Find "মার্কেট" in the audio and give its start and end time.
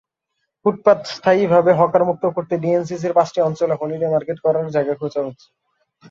4.13-4.37